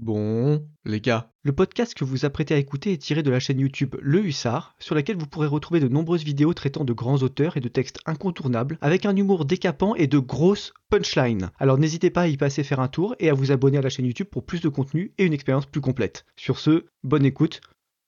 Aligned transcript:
Bon, 0.00 0.66
les 0.86 1.02
gars, 1.02 1.30
le 1.42 1.52
podcast 1.52 1.92
que 1.92 2.06
vous 2.06 2.24
apprêtez 2.24 2.54
à 2.54 2.56
écouter 2.56 2.94
est 2.94 3.02
tiré 3.02 3.22
de 3.22 3.30
la 3.30 3.38
chaîne 3.38 3.60
YouTube 3.60 3.96
Le 4.00 4.24
Hussard, 4.24 4.74
sur 4.78 4.94
laquelle 4.94 5.18
vous 5.18 5.26
pourrez 5.26 5.46
retrouver 5.46 5.78
de 5.78 5.88
nombreuses 5.88 6.24
vidéos 6.24 6.54
traitant 6.54 6.86
de 6.86 6.94
grands 6.94 7.18
auteurs 7.18 7.58
et 7.58 7.60
de 7.60 7.68
textes 7.68 7.98
incontournables, 8.06 8.78
avec 8.80 9.04
un 9.04 9.14
humour 9.14 9.44
décapant 9.44 9.94
et 9.94 10.06
de 10.06 10.18
grosses 10.18 10.72
punchlines. 10.88 11.50
Alors 11.58 11.76
n'hésitez 11.76 12.08
pas 12.08 12.22
à 12.22 12.28
y 12.28 12.38
passer 12.38 12.64
faire 12.64 12.80
un 12.80 12.88
tour 12.88 13.14
et 13.18 13.28
à 13.28 13.34
vous 13.34 13.52
abonner 13.52 13.76
à 13.76 13.82
la 13.82 13.90
chaîne 13.90 14.06
YouTube 14.06 14.28
pour 14.30 14.46
plus 14.46 14.62
de 14.62 14.70
contenu 14.70 15.12
et 15.18 15.26
une 15.26 15.34
expérience 15.34 15.66
plus 15.66 15.82
complète. 15.82 16.24
Sur 16.34 16.58
ce, 16.58 16.86
bonne 17.04 17.26
écoute 17.26 17.60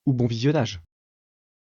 ou 0.06 0.14
bon 0.14 0.26
visionnage. 0.26 0.80